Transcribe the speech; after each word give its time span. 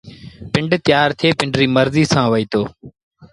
پنڊ 0.51 0.69
تيآر 0.85 1.09
ٿئي 1.19 1.29
پنڊريٚ 1.39 1.73
مرزيٚ 1.75 2.09
سآݩٚ 2.13 2.31
وهيٚتو 2.31 2.61